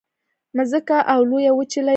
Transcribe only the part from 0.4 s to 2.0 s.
مځکه اوه لویې وچې لري.